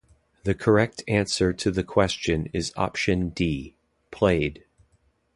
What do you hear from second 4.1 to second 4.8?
"played".